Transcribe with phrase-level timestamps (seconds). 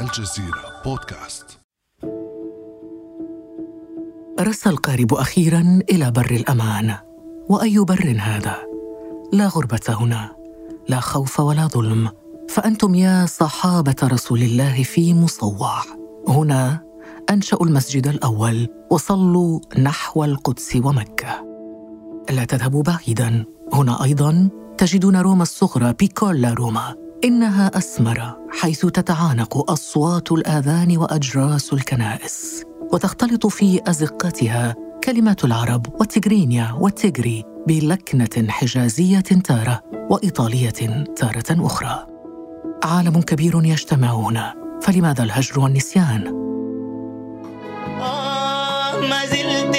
[0.00, 1.58] الجزيرة بودكاست.
[4.40, 6.94] رسى القارب أخيرا إلى بر الأمان.
[7.48, 8.56] وأي بر هذا؟
[9.32, 10.36] لا غربة هنا.
[10.88, 12.10] لا خوف ولا ظلم.
[12.48, 15.82] فأنتم يا صحابة رسول الله في مصوع.
[16.28, 16.84] هنا
[17.30, 21.44] أنشأوا المسجد الأول وصلوا نحو القدس ومكة.
[22.30, 23.44] لا تذهبوا بعيدا.
[23.72, 27.07] هنا أيضا تجدون روما الصغرى بيكولا روما.
[27.24, 37.44] إنها أسمر حيث تتعانق أصوات الآذان وأجراس الكنائس وتختلط في أزقتها كلمات العرب والتجرينيا والتجري
[37.66, 42.06] بلكنة حجازية تارة وإيطالية تارة أخرى
[42.84, 46.26] عالم كبير يجتمع هنا فلماذا الهجر والنسيان؟
[48.00, 49.76] آه ما زلت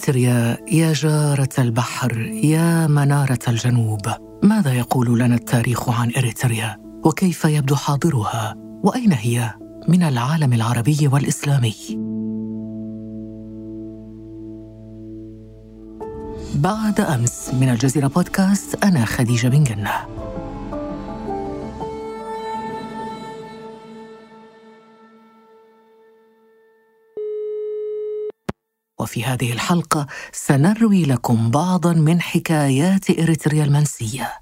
[0.00, 4.00] إريتريا يا جارة البحر يا منارة الجنوب.
[4.42, 9.50] ماذا يقول لنا التاريخ عن إريتريا؟ وكيف يبدو حاضرها؟ وأين هي؟
[9.88, 11.74] من العالم العربي والإسلامي.
[16.54, 19.92] بعد أمس من الجزيرة بودكاست أنا خديجة بن جنة.
[29.00, 34.32] وفي هذه الحلقة سنروي لكم بعضا من حكايات إريتريا المنسية.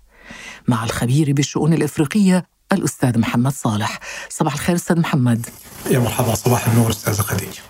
[0.69, 4.01] مع الخبير بالشؤون الإفريقية الأستاذ محمد صالح.
[4.29, 5.47] صباح الخير أستاذ محمد.
[5.91, 7.63] يا مرحبا صباح النور أستاذة خديجة.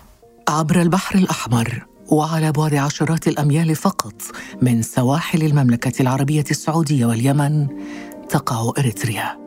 [0.49, 4.21] عبر البحر الأحمر وعلى بعد عشرات الأميال فقط
[4.61, 7.67] من سواحل المملكة العربية السعودية واليمن
[8.29, 9.37] تقع إريتريا.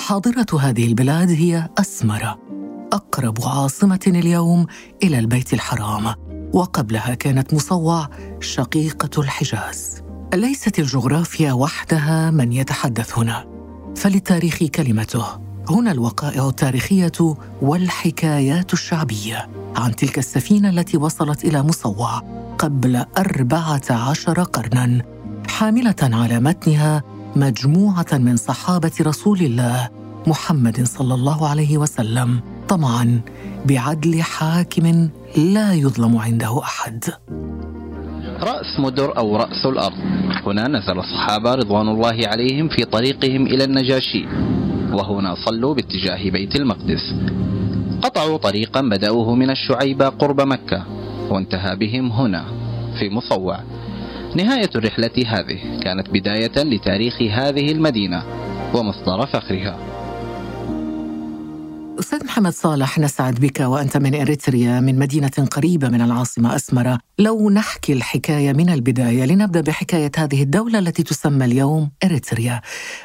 [0.00, 2.38] حاضرة هذه البلاد هي أسمرة
[2.92, 4.66] أقرب عاصمة اليوم
[5.02, 6.25] إلى البيت الحرام.
[6.56, 8.08] وقبلها كانت مصوع
[8.40, 10.02] شقيقة الحجاز.
[10.34, 13.46] ليست الجغرافيا وحدها من يتحدث هنا
[13.96, 15.24] فللتاريخ كلمته.
[15.70, 22.22] هنا الوقائع التاريخية والحكايات الشعبية عن تلك السفينة التي وصلت إلى مصوع
[22.58, 25.02] قبل أربعة عشر قرناً
[25.48, 27.02] حاملة على متنها
[27.36, 29.88] مجموعة من صحابة رسول الله
[30.26, 33.20] محمد صلى الله عليه وسلم طمعاً
[33.66, 37.04] بعدل حاكم لا يظلم عنده أحد.
[38.40, 39.96] رأس مدر أو رأس الأرض.
[40.46, 44.26] هنا نزل الصحابة رضوان الله عليهم في طريقهم إلى النجاشي.
[44.92, 47.14] وهنا صلوا باتجاه بيت المقدس.
[48.02, 50.84] قطعوا طريقا بدأوه من الشعيبة قرب مكة.
[51.30, 52.44] وانتهى بهم هنا
[52.98, 53.60] في مصوع.
[54.36, 58.22] نهاية الرحلة هذه كانت بداية لتاريخ هذه المدينة
[58.74, 59.95] ومصدر فخرها.
[62.00, 66.98] أستاذ محمد صالح نسعد بك وأنت من إريتريا من مدينة قريبة من العاصمة أسمرة.
[67.18, 72.60] لو نحكي الحكاية من البداية لنبدأ بحكاية هذه الدولة التي تسمى اليوم إريتريا.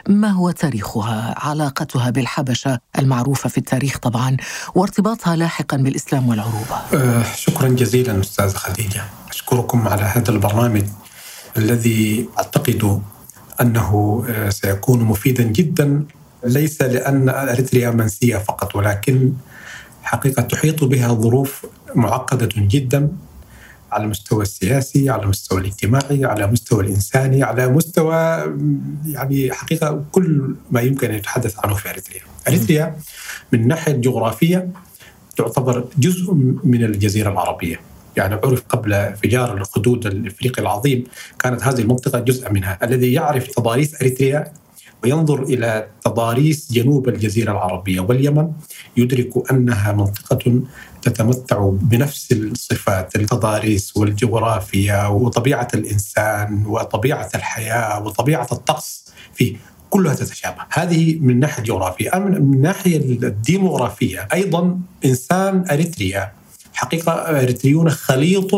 [0.07, 4.37] ما هو تاريخها؟ علاقتها بالحبشة المعروفة في التاريخ طبعا
[4.75, 6.75] وارتباطها لاحقا بالإسلام والعروبة.
[6.93, 9.03] آه شكرا جزيلا استاذه خديجة.
[9.29, 10.83] أشكركم على هذا البرنامج
[11.57, 13.01] الذي أعتقد
[13.61, 16.05] أنه آه سيكون مفيدا جدا
[16.43, 19.33] ليس لأن اريتريا منسية فقط ولكن
[20.03, 21.65] حقيقة تحيط بها ظروف
[21.95, 23.11] معقدة جدا
[23.91, 28.15] على المستوى السياسي، على المستوى الاجتماعي، على المستوى الإنساني، على مستوى
[29.05, 32.21] يعني حقيقة كل ما يمكن أن يتحدث عنه في أريتريا.
[32.47, 32.95] أريتريا
[33.51, 34.69] من الناحيه الجغرافيه
[35.37, 37.79] تعتبر جزء من الجزيرة العربية.
[38.17, 41.03] يعني عرف قبل انفجار الخدود الإفريقي العظيم
[41.39, 44.53] كانت هذه المنطقة جزءا منها، الذي يعرف تضاريس أريتريا
[45.03, 48.51] وينظر إلى تضاريس جنوب الجزيرة العربية واليمن
[48.97, 50.61] يدرك أنها منطقة
[51.01, 59.55] تتمتع بنفس الصفات التضاريس والجغرافيا وطبيعة الإنسان وطبيعة الحياة وطبيعة الطقس فيه
[59.89, 60.61] كلها تتشابه.
[60.69, 66.31] هذه من الناحيه الجغرافيه أما من الناحيه الديموغرافية أيضا إنسان أريتريا
[66.73, 68.55] حقيقة أريتريون خليط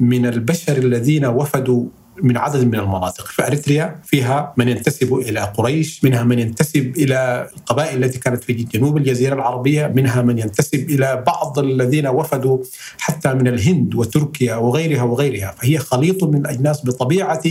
[0.00, 1.84] من البشر الذين وفدوا
[2.22, 3.26] من عدد من المناطق.
[3.26, 8.96] فأريتريا فيها من ينتسب إلى قريش منها من ينتسب إلى القبائل التي كانت في جنوب
[8.96, 12.58] الجزيرة العربية منها من ينتسب إلى بعض الذين وفدوا
[12.98, 15.54] حتى من الهند وتركيا وغيرها وغيرها.
[15.58, 17.42] فهي خليط من أجناس بطبيعة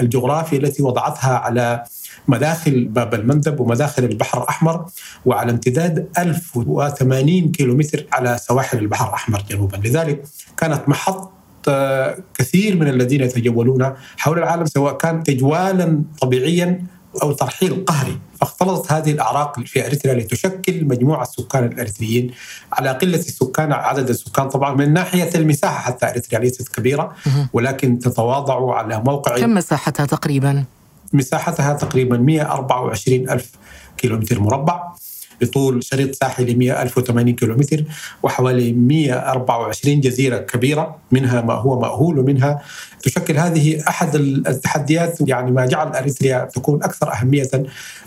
[0.00, 1.84] الجغرافيا التي وضعتها على
[2.28, 4.86] مداخل باب المندب ومداخل البحر الأحمر
[5.26, 9.76] وعلى امتداد 1080 كيلومتر على سواحل البحر الأحمر جنوبا.
[9.76, 10.24] لذلك
[10.56, 11.39] كانت محط
[12.34, 16.84] كثير من الذين يتجولون حول العالم سواء كان تجوالا طبيعيا
[17.22, 18.18] أو ترحيل قهري.
[18.40, 22.30] فاختلطت هذه الأعراق في أريتريا لتشكل مجموعة السكان الأريتريين.
[22.72, 27.12] على قلة السكان عدد السكان طبعا من ناحية المساحة حتى أريتريا ليست كبيرة
[27.52, 30.64] ولكن تتواضع على موقع كم مساحتها تقريبا؟
[31.12, 33.50] مساحتها تقريبا 124 ألف
[33.96, 34.82] كيلومتر مربع.
[35.40, 37.84] بطول شريط ساحلي 1080 كيلومتر
[38.22, 42.62] وحوالي 124 جزيرة كبيرة منها ما هو مأهول ومنها
[43.02, 47.42] تشكل هذه أحد التحديات يعني ما جعل أريتريا تكون أكثر أهمية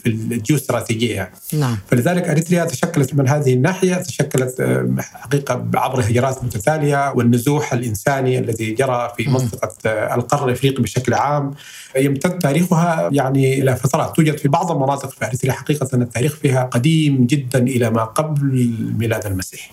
[0.03, 1.31] في الجيوستراتيجية.
[1.53, 1.77] نعم.
[1.87, 4.61] فلذلك أريتريا تشكلت من هذه الناحية تشكلت
[4.99, 11.51] حقيقة عبر هجرات متتالية والنزوح الإنساني الذي جرى في منطقة آه، القرن الإفريقي بشكل عام.
[11.97, 17.22] يمتد تاريخها يعني إلى فترات توجد في بعض المناطق في أريتريا حقيقة التاريخ فيها قديم
[17.27, 19.71] جدا إلى ما قبل ميلاد المسيح.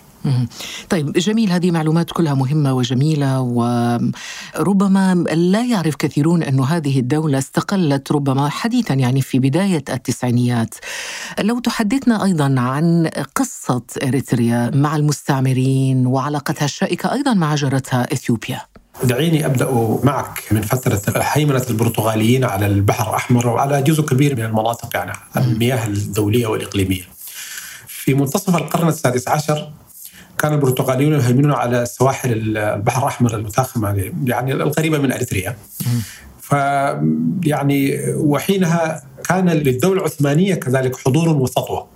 [0.89, 8.11] طيب جميل هذه معلومات كلها مهمة وجميلة وربما لا يعرف كثيرون أن هذه الدولة استقلت
[8.11, 10.75] ربما حديثا يعني في بداية التسعينيات
[11.39, 18.61] لو تحدثنا أيضا عن قصة إريتريا مع المستعمرين وعلاقتها الشائكة أيضا مع جارتها إثيوبيا
[19.03, 24.89] دعيني أبدأ معك من فترة هيمنه البرتغاليين على البحر الأحمر وعلى جزء كبير من المناطق
[24.95, 27.20] يعني المياه الدولية والإقليمية.
[28.01, 29.69] في منتصف القرن السادس عشر
[30.37, 35.57] كان البرتغاليون يهيمنون على سواحل البحر الأحمر المتاخمة يعني القريبة من أريتريا.
[36.41, 36.51] ف
[37.43, 41.87] يعني وحينها كان للدولة العثمانية كذلك حضور وسطوة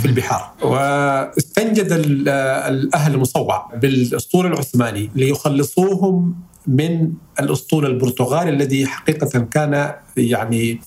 [0.00, 2.28] في البحار واستنجد ال-
[2.68, 6.34] الأهل المصوع بالأسطول العثماني ليخلصوهم
[6.66, 10.80] من الأسطول البرتغالي الذي حقيقة كان يعني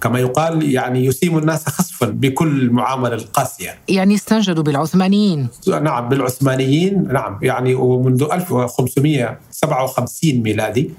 [0.00, 3.78] كما يقال يعني يسيم الناس خسفا بكل المعامله القاسية.
[3.88, 5.48] يعني استنجدوا بالعثمانيين.
[5.82, 7.38] نعم بالعثمانيين نعم.
[7.42, 10.90] يعني ومنذ 1557 ميلادي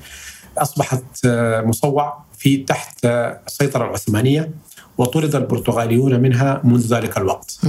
[0.57, 4.51] أصبحت آه، مصوع في تحت آه، السيطره العثمانية
[4.97, 7.59] وطرد البرتغاليون منها منذ ذلك الوقت.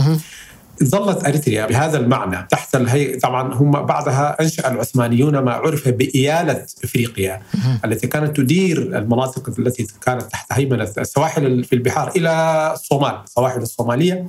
[0.84, 7.42] ظلت أريتريا بهذا المعنى تحت الهي طبعا هم بعدها أنشأ العثمانيون ما عرف بإيالة إفريقيا
[7.84, 12.32] التي كانت تدير المناطق التي كانت تحت هيمنة السواحل في البحار إلى
[12.74, 14.26] الصومال، السواحل الصومالية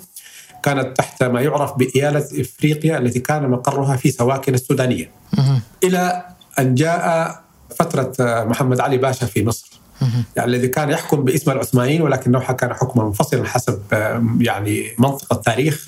[0.63, 5.11] كانت تحت ما يعرف بإيالة إفريقيا التي كان مقرها في سواكن السودانية.
[5.83, 6.25] إلى
[6.59, 7.35] أن جاء
[7.79, 9.78] فترة محمد علي باشا في مصر.
[10.35, 15.87] يعني الذي كان يحكم باسم العثمانيين ولكنه كان حكما منفصلا حسب آه، يعني منطق التاريخ.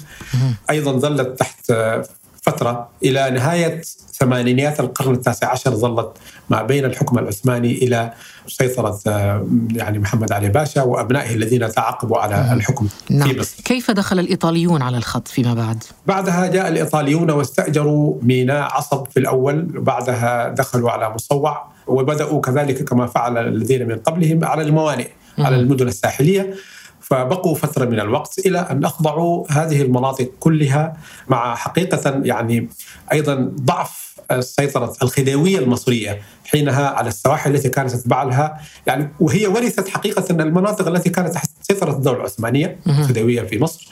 [0.70, 2.06] أيضا ظلت تحت آه،
[2.42, 3.82] فترة إلى نهاية
[4.14, 6.12] ثمانينيات القرن التاسع عشر ظلت
[6.50, 8.14] ما بين الحكم العثماني إلى
[8.48, 13.64] سيطرة آه، يعني محمد علي باشا وأبنائه الذين تعاقبوا على الحكم نعم في مصر.
[13.64, 19.66] كيف دخل الإيطاليون على الخط فيما بعد؟ بعدها جاء الإيطاليون واستأجروا ميناء عصب في الأول
[19.66, 25.08] بعدها دخلوا على مصوع وبدأوا كذلك كما فعل الذين من قبلهم على الموانئ
[25.40, 26.54] على المدن الساحلية
[27.02, 30.98] فبقوا فترة من الوقت إلى أن أخضعوا هذه المناطق كلها
[31.28, 32.70] مع حقيقة يعني
[33.12, 39.90] أيضا ضعف السيطرة الخديوية المصرية حينها على السواحل التي كانت تتبع لها يعني وهي ورثت
[39.90, 43.88] حقيقة المناطق التي كانت تحت سيطرة الدولة العثمانية الخديوية في مصر.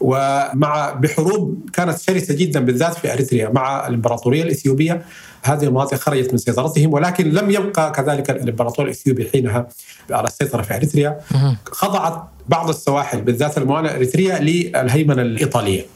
[0.00, 5.02] ومع بحروب كانت شرسة جدا بالذات في أريتريا مع الإمبراطورية الإثيوبية.
[5.42, 9.68] هذه المناطق خرجت من سيطرتهم ولكن لم يبقى كذلك الإمبراطور الإثيوبي حينها
[10.10, 11.20] على السيطرة في أريتريا.
[11.64, 15.86] خضعت بعض السواحل بالذات الموانئ اريتريا للهيمنة الإيطالية.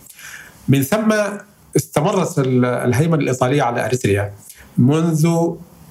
[0.69, 1.14] من ثم
[1.77, 4.33] استمرت ال- الهيمنة الإيطالية على أريتريا
[4.79, 5.29] منذ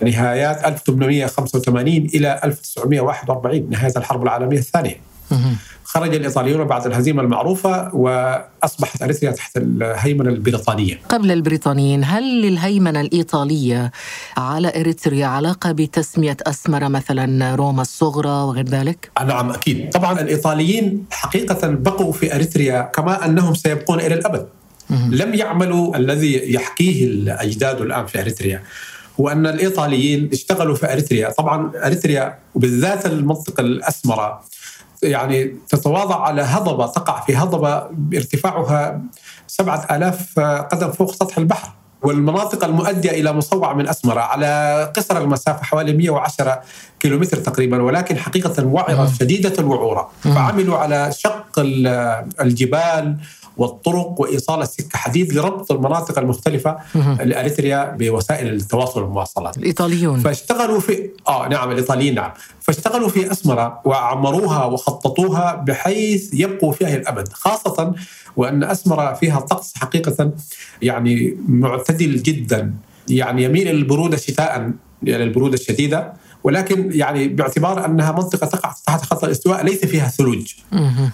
[0.03, 4.95] نهايات 1885 إلى 1941 نهاية الحرب العالمية الثانية
[5.31, 5.55] مهم.
[5.83, 10.99] خرج الإيطاليون بعد الهزيمة المعروفة وأصبحت أريتريا تحت الهيمنة البريطانية.
[11.09, 13.91] قبل البريطانيين هل للهيمنة الإيطالية
[14.37, 21.67] على إريتريا علاقة بتسمية أسمرة مثلا روما الصغرى وغير ذلك؟ نعم أكيد، طبعا الإيطاليين حقيقة
[21.67, 24.47] بقوا في أريتريا كما أنهم سيبقون إلى الأبد.
[24.89, 28.63] لم يعملوا الذي يحكيه الأجداد الآن في إريتريا
[29.19, 34.41] هو أن الإيطاليين اشتغلوا في إريتريا، طبعا إريتريا وبالذات المنطقة الأسمرة
[35.03, 37.83] يعني تتواضع على هضبة تقع في هضبة
[38.17, 39.01] ارتفاعها
[39.47, 45.63] سبعة آلاف قدم فوق سطح البحر والمناطق المؤدية إلى مصوع من أسمرة على قصر المسافة
[45.63, 46.61] حوالي 110
[46.99, 50.11] كيلومتر تقريبا ولكن حقيقة وعرة شديدة الوعورة.
[50.23, 53.15] فعملوا على شق ال- الجبال
[53.59, 54.97] والطرق وإيصال السكة.
[54.97, 56.77] حديد لربط المناطق المختلفة
[57.23, 59.57] لاريتريا بوسائل التواصل والمواصلات.
[59.57, 60.19] الإيطاليون.
[60.19, 62.31] فاشتغلوا في آه نعم الإيطاليين نعم.
[62.61, 67.33] فاشتغلوا في أسمرة وعمروها وخططوها بحيث يبقوا فيها الأبد.
[67.33, 67.93] خاصة
[68.37, 70.31] وأن أسمرة فيها طقس حقيقة
[70.81, 72.73] يعني معتدل جدا.
[73.09, 74.71] يعني يميل إلى البروده شتاء
[75.03, 76.13] إلى البرودة الشديدة.
[76.43, 80.53] ولكن يعني باعتبار أنها منطقة تقع تحت خط الاستواء ليس فيها ثلوج.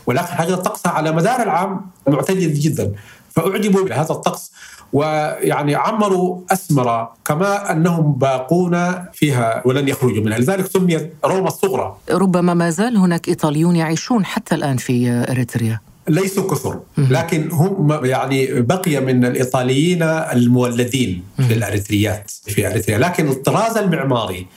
[0.05, 2.91] ولكن حقيقة طقسها على مدار العام معتدل جدا.
[3.29, 4.51] فأعجبوا بهذا الطقس
[4.93, 10.37] ويعني عمروا أسمرة كما أنهم باقون فيها ولن يخرجوا منها.
[10.37, 11.97] لذلك سميت روما الصغرى.
[12.11, 15.79] ربما ما زال هناك إيطاليون يعيشون حتى الآن في إريتريا.
[16.07, 16.79] ليسوا كثر.
[16.97, 22.97] لكن هم يعني بقي من الإيطاليين المولدين في الأريتريات في أريتريا.
[22.97, 24.47] لكن الطراز المعماري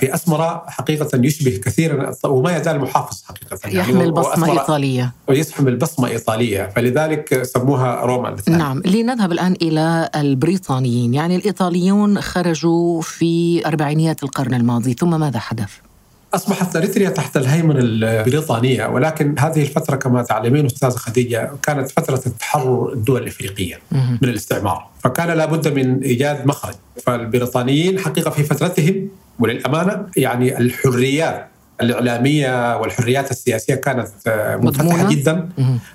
[0.00, 3.58] في أسمرة حقيقة يشبه كثيرا وما يزال محافظ حقيقة.
[3.64, 5.12] يعني يحمل بصمة إيطالية.
[5.28, 11.14] ويحمل بصمة إيطالية فلذلك سموها روما الثانية نعم لنذهب الآن إلى البريطانيين.
[11.14, 15.70] يعني الإيطاليون خرجوا في أربعينيات القرن الماضي ثم ماذا حدث؟
[16.34, 22.92] أصبحت أريتريا تحت الهيمنة البريطانية ولكن هذه الفترة كما تعلمين أستاذة خديجة كانت فترة التحرر
[22.92, 24.86] الدول الإفريقية من الاستعمار.
[25.02, 26.74] فكان لابد من إيجاد مخرج.
[27.06, 31.48] فالبريطانيين حقيقة في فترتهم وللأمانة يعني الحريات
[31.80, 35.48] الإعلامية والحريات السياسية كانت آه، منفتحة مضمونة؟ جدا.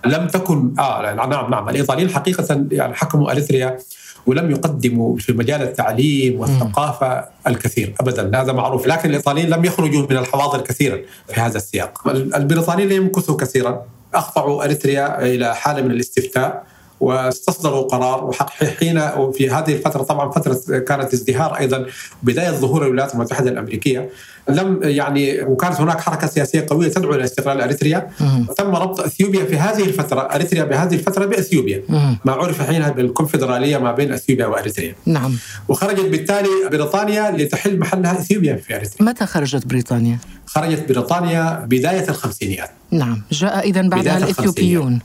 [0.06, 3.78] لم تكن آه نعم نعم الإيطاليين حقيقة يعني حكموا أريتريا
[4.26, 8.42] ولم يقدموا في مجال التعليم والثقافة الكثير أبدا.
[8.42, 8.88] هذا معروف.
[8.88, 12.08] لكن الإيطاليين لم يخرجوا من الحواضر كثيرا في هذا السياق.
[12.08, 13.86] البريطانيين لم يمكثوا كثيرا.
[14.14, 16.64] أخضعوا أريتريا إلى حالة من الاستفتاء.
[17.02, 21.86] واستصدروا قرار وحين وفي هذه الفترة طبعا فترة كانت ازدهار أيضا
[22.24, 24.10] بداية ظهور الولايات المتحدة الأمريكية.
[24.50, 28.10] لم يعني وكانت هناك حركة سياسية قوية تدعو إلى استقلال أريتريا.
[28.58, 31.84] تم ربط إثيوبيا في هذه الفترة أريتريا بهذه الفترة بإثيوبيا.
[32.26, 34.96] ما عرف حينها بالكونفدرالية ما بين إثيوبيا وأريتريا.
[35.06, 35.38] نعم.
[35.68, 39.10] وخرجت بالتالي بريطانيا لتحل محلها إثيوبيا في أريتريا.
[39.10, 42.70] متى خرجت بريطانيا؟ خرجت بريطانيا بداية الخمسينيات.
[42.92, 43.22] نعم.
[43.32, 45.00] جاء إذا بعدها بداية الإثيوبيون.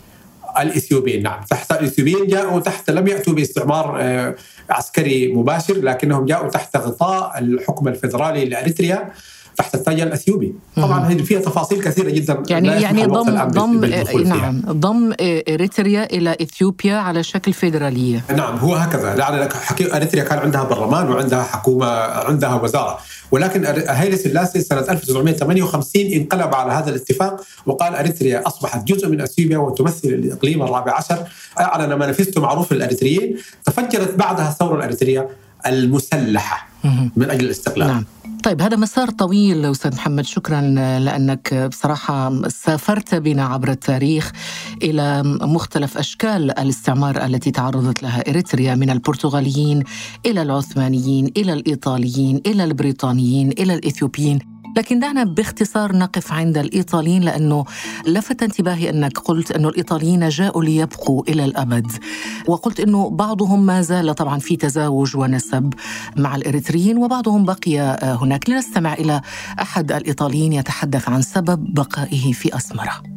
[0.62, 1.22] الإثيوبيين.
[1.22, 4.34] نعم تحت الإثيوبيين جاءوا تحت لم يأتوا باستعمار آه،
[4.70, 9.10] عسكري مباشر لكنهم جاءوا تحت غطاء الحكم الفدرالي لأريتريا.
[9.56, 10.54] تحت التاج الأثيوبي.
[10.76, 14.22] طبعا هي فيها تفاصيل كثيرة جدا يعني يعني ضم ضم فيها.
[14.25, 14.62] نعم.
[14.68, 15.12] ضم
[15.48, 18.25] إريتريا إلى إثيوبيا على شكل فيدرالية.
[18.36, 19.50] نعم هو هكذا.
[19.54, 21.86] حقيقة إريتريا كان عندها برلمان وعندها حكومة
[22.28, 22.98] عندها وزارة.
[23.30, 29.58] ولكن هيلي سلاسي سنة 1958 انقلب على هذا الاتفاق وقال إريتريا أصبحت جزء من إثيوبيا
[29.58, 31.18] وتمثل الإقليم الرابع عشر.
[31.60, 33.36] أعلن مانيفستو معروف للإريتريين.
[33.64, 35.28] تفجرت بعدها الثوره الإريترية
[35.66, 36.68] المسلحة
[37.16, 37.88] من أجل الاستقلال.
[37.88, 38.04] نعم.
[38.46, 40.24] طيب هذا مسار طويل أستاذ محمد.
[40.24, 40.60] شكرا
[40.98, 44.32] لأنك بصراحة سافرت بنا عبر التاريخ
[44.82, 49.82] إلى مختلف أشكال الاستعمار التي تعرضت لها إريتريا من البرتغاليين
[50.26, 54.38] إلى العثمانيين إلى الإيطاليين إلى البريطانيين إلى الإثيوبيين.
[54.76, 57.64] لكن دعنا باختصار نقف عند الإيطاليين لأنه
[58.06, 61.87] لفت انتباهي أنك قلت أنه الإيطاليين جاءوا ليبقوا إلى الأبد.
[62.47, 65.75] وقلت أنه بعضهم ما زال طبعا في تزاوج ونسب
[66.16, 68.50] مع الإريتريين وبعضهم بقي هناك.
[68.50, 69.21] لنستمع إلى
[69.61, 73.15] أحد الإيطاليين يتحدث عن سبب بقائه في أسمرة.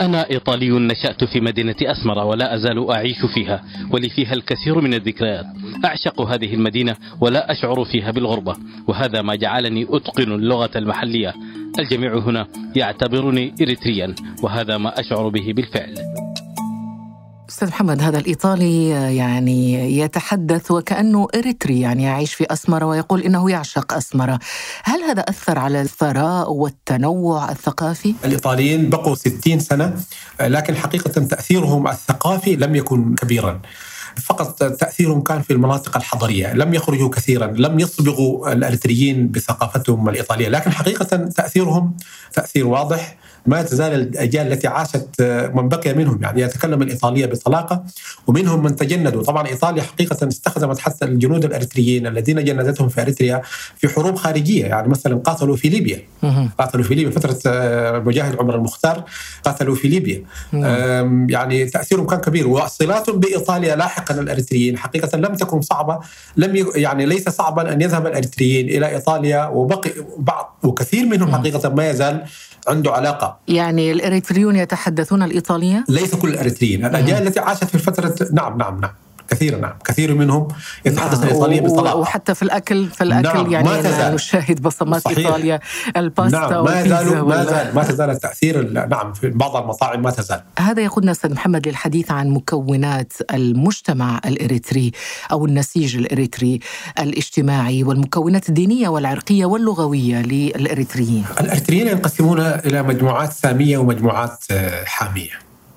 [0.00, 5.46] أنا إيطالي نشأت في مدينة أسمرة ولا أزال أعيش فيها ولي فيها الكثير من الذكريات.
[5.84, 11.34] أعشق هذه المدينة ولا أشعر فيها بالغربة وهذا ما جعلني أتقن اللغة المحلية.
[11.78, 16.15] الجميع هنا يعتبرني إريتريا وهذا ما أشعر به بالفعل.
[17.48, 23.92] أستاذ محمد هذا الإيطالي يعني يتحدث وكأنه إريتري يعني يعيش في أسمرة ويقول إنه يعشق
[23.92, 24.38] أسمرة،
[24.84, 29.94] هل هذا أثر على الثراء والتنوع الثقافي؟ الإيطاليين بقوا 60 سنة
[30.40, 33.60] لكن حقيقة تأثيرهم الثقافي لم يكن كبيرا.
[34.24, 40.72] فقط تاثيرهم كان في المناطق الحضرية، لم يخرجوا كثيرا، لم يصبغوا الاريتريين بثقافتهم الإيطالية، لكن
[40.72, 41.96] حقيقه تأثيرهم
[42.32, 45.08] تأثير واضح ما تزال الأجيال التي عاشت
[45.54, 47.84] من بقي منهم يعني يتكلم الإيطالية بطلاقة
[48.26, 53.42] ومنهم من تجندوا، طبعا إيطاليا حقيقه استخدمت حتى الجنود الاريتريين الذين جندتهم في اريتريا
[53.76, 56.02] في حروب خارجية، يعني مثلا قاتلوا في ليبيا.
[56.58, 57.10] قاتلوا في ليبيا.
[57.10, 57.38] فترة
[57.98, 59.04] مجاهد عمر المختار
[59.44, 60.22] قاتلوا في ليبيا.
[61.28, 62.48] يعني تأثيرهم كان كبير.
[62.48, 64.78] وصلاتهم بإيطاليا لاحقا الأريتريين.
[64.78, 65.98] حقيقة لم تكن صعبة،
[66.36, 66.64] لم ي...
[66.74, 72.24] يعني ليس صعبا أن يذهب الأريتريين إلى إيطاليا وبقي بعض وكثير منهم حقيقة ما يزال
[72.68, 73.38] عنده علاقة.
[73.48, 76.84] يعني الإريتريون يتحدثون الإيطالية؟ ليس كل الإريتريين.
[76.84, 78.90] الأجيال التي عاشت في فترة نعم نعم نعم.
[79.28, 80.48] كثيرا نعم كثير منهم
[80.84, 84.14] يتحدث آه، الايطاليه بطلاقه وحتى في الأكل في الأكل نعم، يعني ما تزال.
[84.14, 85.18] نشاهد بصمات صحيح.
[85.18, 85.60] إيطاليا
[85.96, 90.10] الباستا نعم ما زالوا ما زال ما تزال التأثير ال- نعم في بعض المطاعم ما
[90.10, 94.92] تزال هذا يقودنا أستاذ محمد للحديث عن مكونات المجتمع الإريتري
[95.32, 96.60] أو النسيج الإريتري
[96.98, 101.24] الاجتماعي والمكونات الدينية والعرقية واللغوية للإريتريين.
[101.40, 105.30] الإريتريين ينقسمون إلى مجموعات سامية ومجموعات آه، حامية.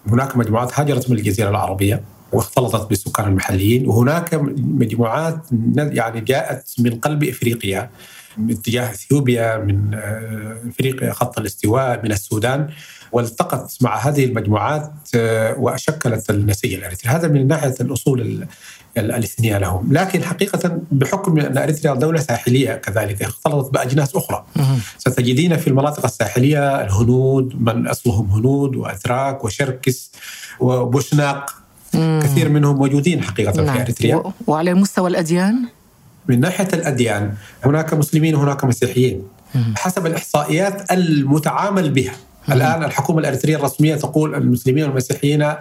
[0.07, 3.87] هناك مجموعات هاجرت من الجزيرة العربية واختلطت بالسكان المحليين.
[3.87, 5.41] وهناك مجموعات
[5.77, 7.89] يعني جاءت من قلب إفريقيا
[8.37, 12.69] من اتجاه إثيوبيا من آه، إفريقيا خط الاستواء من السودان.
[13.11, 17.09] والتقت مع هذه المجموعات آه، وشكلت النسيج الأريتري.
[17.11, 18.47] هذا من ناحية الأصول ال-
[18.97, 19.93] ال- الإثنية لهم.
[19.93, 24.45] لكن حقيقة بحكم ان اريتريا دولة ساحلية كذلك اختلطت بأجناس أخرى.
[24.97, 30.11] ستجدين في المناطق الساحلية الهنود من أصلهم هنود وأتراك وشركس
[30.59, 31.58] وبوشناق.
[32.23, 33.77] كثير منهم موجودين حقيقة في نعم.
[33.77, 35.65] اريتريا و- وعلى مستوى الأديان؟
[36.27, 37.33] من ناحية الأديان
[37.65, 39.21] هناك مسلمين وهناك مسيحيين.
[39.77, 42.13] حسب الإحصائيات المتعامل بها.
[42.51, 45.53] الآن الحكومة الاريتريه الرسمية تقول المسلمين والمسيحيين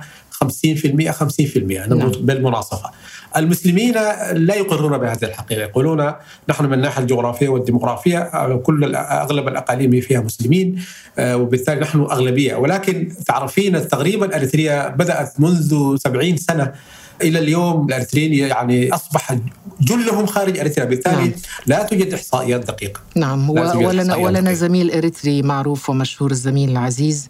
[0.45, 2.13] 50% 50% نعم.
[2.21, 2.91] بالمناصفة.
[3.37, 3.95] المسلمين
[4.33, 6.13] لا يقرون بهذه الحقيقة، يقولون
[6.49, 10.83] نحن من الناحية الجغرافية والديموغرافيه آه، كل الأ- أغلب الأقاليم فيها مسلمين
[11.19, 16.73] آه، وبالتالي نحن أغلبية، ولكن تعرفين التغريبه الاريتريه بدأت منذ 70 سنة
[17.23, 19.37] إلى اليوم الاريتريين يعني أصبح
[19.81, 21.31] جلهم خارج اريتريا، بالتالي نعم.
[21.67, 23.01] لا توجد إحصائيات دقيقة.
[23.17, 24.53] نعم ولنا ولنا.
[24.55, 27.29] زميل إريتري معروف ومشهور الزميل العزيز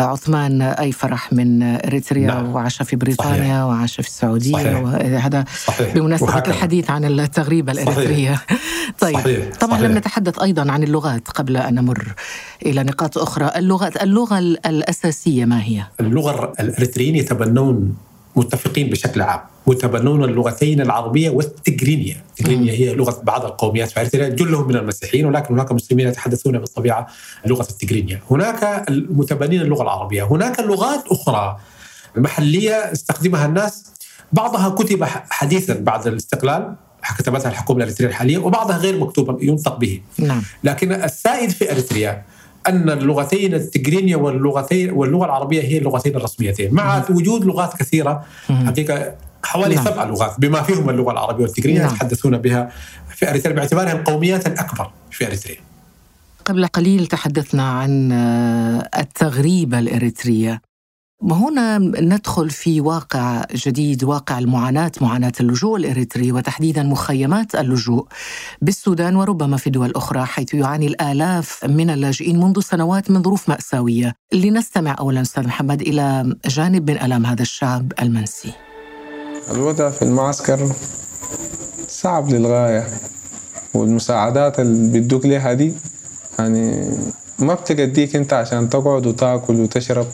[0.00, 2.54] آه، عثمان أي فرح من إريتريا نعم.
[2.54, 3.62] وعاش في بريطانيا صحيح.
[3.64, 4.80] وعاش في السعودية صحيح.
[4.82, 5.94] وهذا صحيح.
[5.94, 6.54] بمناسبة وهكذا.
[6.54, 7.72] الحديث عن التغريبه.
[7.72, 8.42] الإريترية
[9.00, 9.44] طيب صحيح.
[9.60, 9.90] طبعا صحيح.
[9.90, 12.12] لم نتحدث أيضا عن اللغات قبل أن نمر
[12.66, 17.94] إلى نقاط أخرى اللغات اللغة ال- الأساسية ما هي اللغة الإريتريين يتبنون
[18.38, 24.68] متفقين بشكل عام يتبنون اللغتين العربية والتجرينية، التجرينية هي لغة بعض القوميات في اريتريا جلهم
[24.68, 27.06] من المسيحيين ولكن هناك مسلمين يتحدثون بالطبيعة
[27.46, 31.58] لغة التجرينية، هناك المتبنين اللغة العربية، هناك لغات أخرى
[32.16, 33.84] محلية استخدمها الناس.
[34.32, 36.74] بعضها كتب حديثا بعد الاستقلال
[37.18, 40.00] كتبتها الحكومة الإريترية الحالية وبعضها غير مكتوب ينطق به.
[40.18, 40.42] نعم.
[40.64, 42.22] لكن السائد في إريتريا
[42.68, 48.24] أن اللغتين التجرينية واللغتين واللغة العربية هي اللغتين الرسميتين مع وجود لغات كثيرة
[48.66, 49.84] حقيقة حوالي نعم.
[49.84, 51.94] سبع لغات بما فيهم اللغة العربية والتجرينية نعم.
[51.94, 52.70] يتحدثون بها
[53.16, 55.56] في أريتريا باعتبارها القوميات الاكبر في أريتريا.
[56.44, 60.60] قبل قليل تحدثنا عن آه، التغريبة الإريترية
[61.22, 68.06] وهنا ندخل في واقع جديد واقع المعاناة معاناة اللجوء الإريتري وتحديدا مخيمات اللجوء
[68.62, 74.14] بالسودان وربما في دول أخرى حيث يعاني الآلاف من اللاجئين منذ سنوات من ظروف مأساوية.
[74.32, 78.52] لنستمع أولا أستاذ محمد إلى جانب من ألم هذا الشعب المنسي.
[79.50, 80.72] الوضع في المعسكر
[81.88, 82.86] صعب للغاية
[83.74, 85.72] والمساعدات اللي بيدوك ليها دي
[86.38, 86.90] يعني
[87.38, 90.06] ما بتقديك أنت عشان تقعد وتاكل وتشرب.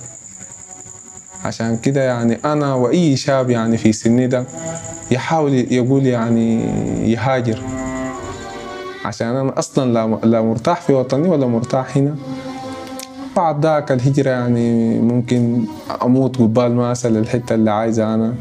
[1.44, 4.46] عشان كده يعني أنا وأي شاب يعني في سني ده
[5.10, 6.62] يحاول يقول يعني
[7.12, 7.62] يهاجر.
[9.04, 12.16] عشان أنا أصلا لا لا مرتاح في وطني ولا مرتاح هنا.
[13.36, 15.64] بعد ذاك الهجرة يعني ممكن
[16.02, 18.34] أموت قبال ما أصل الحتة اللي عايزة أنا.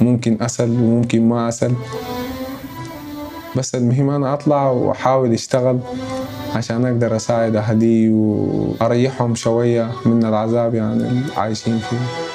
[0.00, 1.72] ممكن أصل وممكن ما أصل.
[3.56, 5.78] بس المهم أنا أطلع وأحاول أشتغل
[6.54, 12.29] عشان أقدر أساعد أهلي وأريحهم شوية من العذاب يعني اللي عايشين فيه.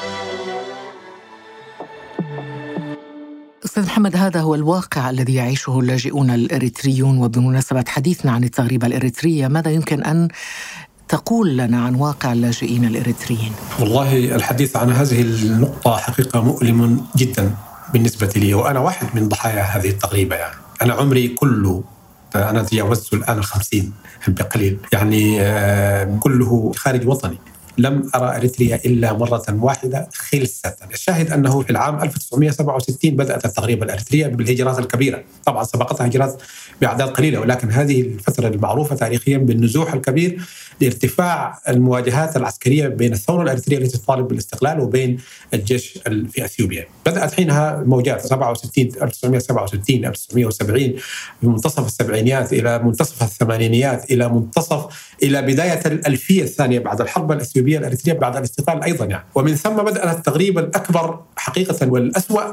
[3.76, 9.72] أستاذ محمد هذا هو الواقع الذي يعيشه اللاجئون الإريتريون وبمناسبة حديثنا عن التغريبة الإريترية ماذا
[9.72, 10.28] يمكن أن
[11.08, 17.56] تقول لنا عن واقع اللاجئين الإريتريين؟ والله الحديث عن هذه النقطة حقيقة مؤلم جدا
[17.94, 20.56] بالنسبة لي وأنا واحد من ضحايا هذه التغريبة يعني.
[20.82, 21.84] أنا عمري كله
[22.36, 23.94] أنا تجاوزت الآن الخمسين
[24.28, 24.78] بقليل.
[24.94, 27.38] يعني آه، كله خارج وطني.
[27.78, 30.74] لم أرى أريتريا إلا مرة واحدة خلسة.
[30.94, 35.24] الشاهد أنه في العام 1967 بدأت التغريبة الأريترية بالهجرات الكبيرة.
[35.46, 36.42] طبعا سبقتها هجرات
[36.82, 40.42] بأعداد قليلة ولكن هذه الفترة المعروفة تاريخيا بالنزوح الكبير
[40.82, 45.18] لارتفاع المواجهات العسكرية بين الثورة الأريترية التي تطالب بالاستقلال وبين
[45.54, 46.86] الجيش ال- في أثيوبيا.
[47.06, 50.94] بدأت حينها موجات 67 1967 1970
[51.42, 54.86] في منتصف السبعينيات إلى منتصف الثمانينيات إلى منتصف
[55.24, 59.26] إلى بداية الألفية الثانية بعد الحرب الأثيوبية الأريترية بعد الاستقلال أيضا يعني.
[59.36, 62.44] ومن ثم بدأت التغريب الأكبر حقيقة والأسوأ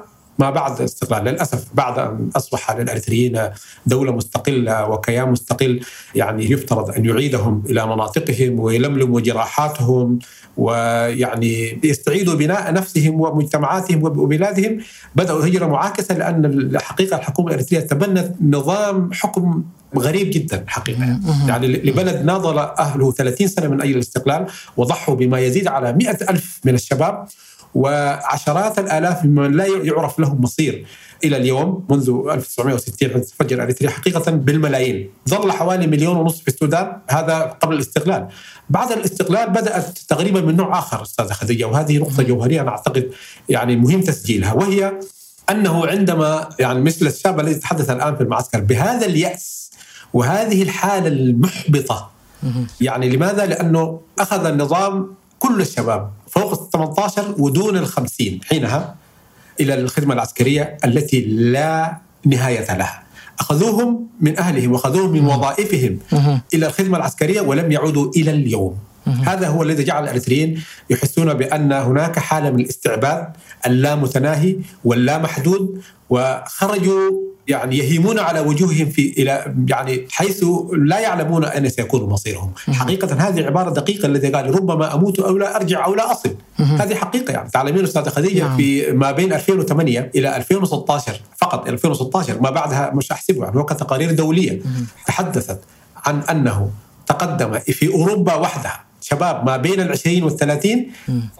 [0.43, 3.41] ما بعد الاستقلال للأسف بعد أن أصبح للأريتريين
[3.87, 5.81] دولة مستقلة وكيان مستقل
[6.15, 10.19] يعني يفترض أن يعيدهم إلى مناطقهم ويلملموا جراحاتهم
[10.57, 14.79] ويعني يستعيدوا بناء نفسهم ومجتمعاتهم وبلادهم.
[15.15, 19.65] بدأوا هجره معاكسه لأن الحقيقة الحكومة الأريترية تبنت نظام حكم
[19.97, 21.19] غريب جدا حقيقة.
[21.49, 26.61] يعني لبلد ناضل أهله 30 سنة من أجل الاستقلال وضحوا بما يزيد على مئة ألف
[26.65, 27.29] من الشباب.
[27.75, 30.87] وعشرات الآلاف ممن لا يعرف لهم مصير
[31.25, 35.11] إلى اليوم منذ 1960 حين تفجر اريتريا حقيقة بالملايين.
[35.29, 38.29] ظل حوالي مليون ونصف في السودان هذا قبل الاستقلال.
[38.71, 43.11] بعد الاستقلال بدأت تقريبا من نوع آخر أستاذة خديجة وهذه نقطة جوهريه أنا أعتقد
[43.49, 44.93] يعني مهم تسجيلها وهي
[45.51, 49.71] أنه عندما يعني مثل الشاب الذي تحدث الآن في المعسكر بهذا اليأس
[50.13, 52.11] وهذه الحالة المحبطة
[52.81, 58.95] يعني لماذا؟ لأنه أخذ النظام كل الشباب فوق ال 18 ودون ال 50 حينها
[59.61, 61.21] إلى الخدمة العسكرية التي
[61.55, 63.03] لا نهاية لها.
[63.39, 65.99] أخذوهم من أهلهم وأخذوهم من وظائفهم
[66.55, 68.75] إلى الخدمة العسكرية ولم يعودوا إلى اليوم.
[69.07, 73.29] هذا هو الذي جعل الاريتريين يحسون بأن هناك حالة من الاستعباد
[73.67, 77.11] اللامتناهي واللامحدود وخرجوا
[77.49, 83.47] يعني يهيمون على وجوههم في إلى يعني حيث لا يعلمون أين سيكون مصيرهم، حقيقة هذه
[83.47, 87.51] عبارة دقيقة الذي قال ربما أموت أو لا أرجع أو لا أصل، هذه حقيقة يعني.
[87.51, 88.57] تعلمين أستاذة خديجة نعم.
[88.57, 94.13] في ما بين 2008 إلى 2016 فقط 2016 ما بعدها مش احسبه يعني هناك تقارير
[94.13, 94.61] دولية
[95.07, 95.61] تحدثت
[96.07, 96.71] عن أنه
[97.07, 98.92] تقدم في أوروبا وحدها.
[99.03, 100.93] شباب ما بين العشرين والثلاثين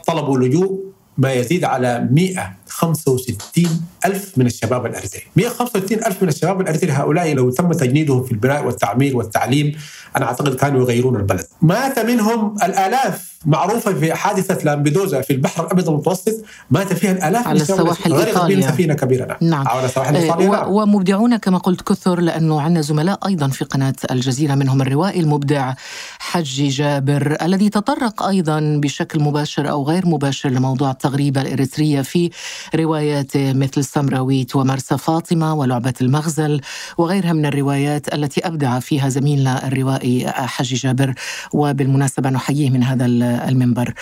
[0.07, 6.93] طلبوا لجوء ما يزيد على 165 ألف من الشباب الأريتري 165 ألف من الشباب الأريتري
[6.93, 9.73] هؤلاء لو تم تجنيدهم في البناء والتعمير والتعليم
[10.17, 15.89] أنا أعتقد كانوا يغيرون البلد مات منهم الآلاف معروفة في حادثة لامبيدوزا في البحر الأبيض
[15.89, 18.69] المتوسط مات فيها الآلاف على من الشباب سواحل غرقت بهم إيطاليا.
[18.71, 19.69] سفينة كبيرة نعم.
[19.69, 20.71] على سواحل آه، إيطاليا و- نعم.
[20.73, 25.75] ومبدعون كما قلت كثر لأنه عندنا زملاء أيضا في قناة الجزيرة منهم الروائي المبدع
[26.19, 32.31] حجي جابر الذي تطرق أيضا بشكل مباشر أو غير مباشر لموضوع التغريبة الإريترية في
[32.75, 36.61] رواياته مثل سمراويت ومرسى فاطمة ولعبة المغزل
[36.99, 41.15] وغيرها من الروايات التي أبدع فيها زميلنا الروائي حجي جابر.
[41.53, 43.07] وبالمناسبة نحييه من هذا
[43.49, 43.95] المنبر.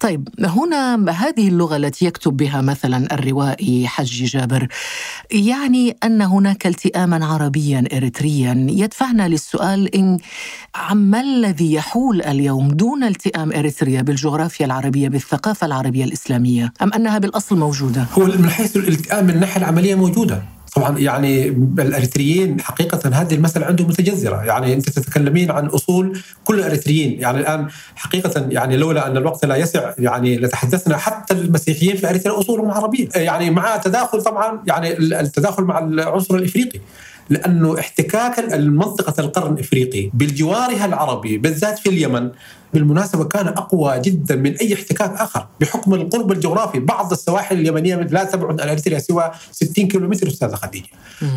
[0.00, 4.68] طيب هنا هذه اللغة التي يكتب بها مثلا الروائي حجي جابر
[5.30, 8.66] يعني أن هناك التئاما عربيا إريتريا.
[8.70, 10.18] يدفعنا للسؤال إن
[10.74, 16.43] عما الذي يحول اليوم دون التئام إريتريا بالجغرافيا العربية بالثقافة العربية الإسلامية؟
[16.82, 20.42] أم أنها بالأصل موجودة؟ هو من حيث الالتئام من الناحية العملية موجودة.
[20.74, 24.44] طبعا يعني الإريتريين حقيقه هذه المسألة عندهم متجذرة.
[24.44, 27.20] يعني انت تتكلمين عن أصول كل الإريتريين.
[27.20, 32.38] يعني الآن حقيقه يعني لولا أن الوقت لا يسع يعني لتحدثنا حتى المسيحيين في إريتريا
[32.38, 33.08] أصولهم عربية.
[33.14, 36.80] يعني مع تداخل طبعا يعني التداخل مع العنصر الإفريقي.
[37.30, 42.30] لأنه احتكاك المنطقة القرن الإفريقي بالجوارها العربي بالذات في اليمن
[42.74, 45.46] بالمناسبة كان أقوى جدا من أي احتكاك آخر.
[45.60, 50.88] بحكم القرب الجغرافي بعض السواحل اليمنية لا تبعد عن أريتريا سوى 60 كيلومتر أستاذة خديجة.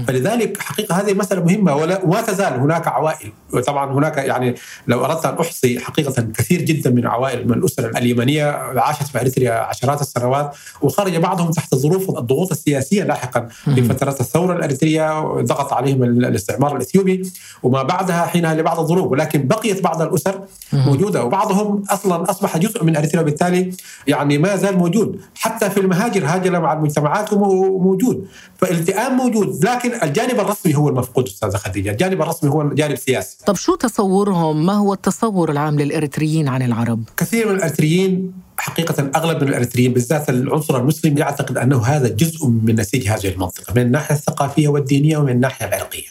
[0.08, 3.32] فلذلك حقيقة هذه مسألة مهمة ولا وما تزال هناك عوائل.
[3.54, 4.56] وطبعا هناك يعني
[4.88, 8.44] لو أردت أن أحصي حقيقة كثير جدا من عوائل من الأسر اليمنية
[8.78, 14.54] عاشت في أريتريا عشرات السنوات وخرج بعضهم تحت ظروف الضغوط السياسية لاحقا في فترات الثورة
[14.54, 17.32] الأريترية ضغط عليهم الاستعمار الإثيوبي
[17.64, 19.12] وما بعدها حينها لبعض الظروف.
[19.12, 20.42] ولكن بقيت بعض الأسر
[20.74, 23.74] موجودة وبعضهم أصلا أصبح جزء من أريتريا وبالتالي
[24.08, 25.22] يعني ما زال موجود.
[25.36, 28.28] حتى في المهاجر هاجر مع المجتمعات موجود.
[28.58, 31.92] فالتئام موجود لكن الجانب الرسمي هو المفقود أستاذة خديجة.
[31.92, 37.04] الجانب الرسمي هو الجانب السياسي طب شو تصورهم؟ ما هو التصور العام للإريتريين عن العرب؟
[37.18, 42.80] كثير من الإريتريين حقيقة أغلب من الأريتريين بالذات العنصر المسلم يعتقد أنه هذا جزء من
[42.80, 46.08] نسيج هذه المنطقة من الناحية الثقافية والدينية ومن الناحية العرقية.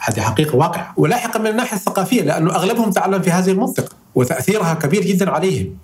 [0.00, 5.02] هذه حقيقة واقع ولاحقا من الناحية الثقافية لأنه أغلبهم تعلم في هذه المنطقة وتأثيرها كبير
[5.02, 5.76] جدا عليهم.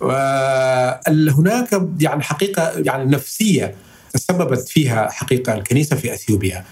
[0.00, 3.74] وهناك يعني حقيقة يعني نفسية
[4.12, 6.64] تسببت فيها حقيقة الكنيسة في أثيوبيا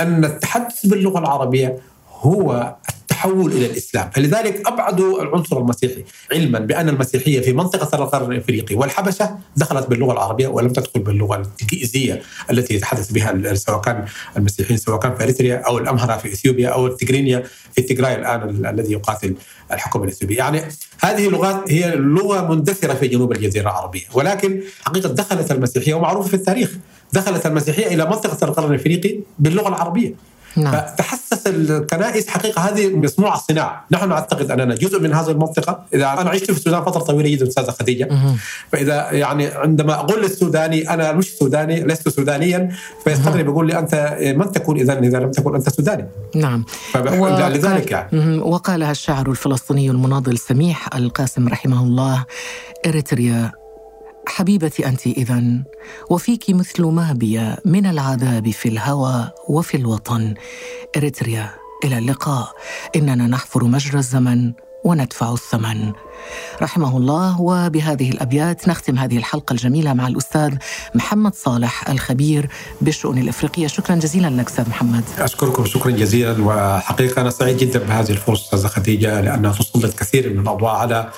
[0.00, 1.78] أن التحدث باللغة العربية
[2.20, 2.74] هو
[3.20, 9.38] التحول إلى الإسلام، فلذلك أبعدوا العنصر المسيحي علما بأن المسيحية في منطقة القرن الافريقي والحبشة
[9.56, 14.04] دخلت باللغة العربية ولم تدخل باللغة التجيزيه التي يتحدث بها سواء كان
[14.36, 18.92] المسيحيين سواء كان في إريتريا أو الأمهرة في إثيوبيا أو التجرينيا في تجراي الآن الذي
[18.92, 19.34] يقاتل
[19.72, 20.62] الحكومة الإثيوبية، يعني
[21.00, 26.34] هذه اللغات هي لغة مندثرة في جنوب الجزيرة العربية، ولكن حقيقة دخلت المسيحية ومعروف في
[26.34, 26.70] التاريخ
[27.12, 30.14] دخلت المسيحية إلى منطقة القرن الافريقي باللغة العربية.
[30.56, 30.72] نعم.
[30.72, 36.30] فتحسس الكنائس حقيقة هذه مصنوع الصناعه، نحن نعتقد أننا جزء من هذه المنطقة، إذا أنا
[36.30, 38.08] عشت في السودان فترة طويلة جدا استاذه خديجة.
[38.72, 42.72] فإذا يعني عندما أقول للسوداني أنا مش سوداني لست سودانيا
[43.04, 46.04] فيستغرب يقول لي أنت من تكون اذا؟ إذا لم تكن أنت سوداني.
[46.34, 46.64] نعم.
[46.94, 48.38] وقال- لذلك يعني.
[48.38, 52.24] وقالها الشاعر الفلسطيني المناضل سميح القاسم رحمه الله
[52.86, 53.52] إريتريا
[54.28, 55.42] حبيبتي أنت إذا
[56.10, 60.34] وفيك مثل ما بي من العذاب في الهوى وفي الوطن.
[60.96, 61.50] إريتريا
[61.84, 62.52] إلى اللقاء.
[62.96, 64.52] إننا نحفر مجرى الزمن
[64.84, 65.92] وندفع الثمن.
[66.62, 70.54] رحمه الله وبهذه الأبيات نختم هذه الحلقة الجميلة مع الأستاذ
[70.94, 73.66] محمد صالح الخبير بالشؤون الإفريقية.
[73.66, 75.04] شكرا جزيلا لك أستاذ محمد.
[75.18, 80.40] أشكركم شكرا جزيلا وحقيقة أنا سعيد جدا بهذه الفرصة أستاذة خديجة لأنها تسلط كثير من
[80.40, 81.10] الأضواء على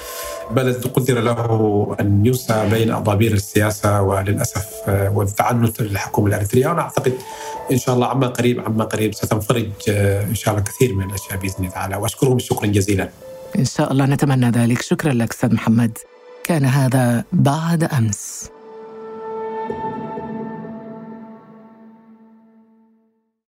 [0.50, 6.66] بلد قدر له أن يوسع بين أضابير السياسة وللأسف آه، والتعنت الحكومة الإريترية.
[6.66, 7.12] وأنا أعتقد
[7.72, 11.38] إن شاء الله عما قريب عما قريب ستنفرج آه، إن شاء الله كثير من الأشياء
[11.38, 11.96] بإذن الله تعالى.
[11.96, 13.09] واشكركم شكرا جزيلا.
[13.59, 14.83] إن شاء الله نتمنى ذلك.
[14.83, 15.98] شكرا لك أستاذ محمد.
[16.44, 18.51] كان هذا بعد أمس.